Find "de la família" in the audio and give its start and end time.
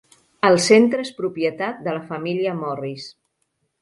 1.89-2.59